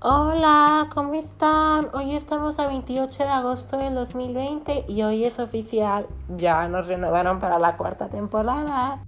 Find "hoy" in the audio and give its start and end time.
1.92-2.14, 5.02-5.24